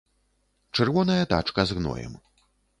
Чырвоная 0.79 1.19
тачка 1.35 1.69
з 1.69 1.81
гноем. 1.81 2.21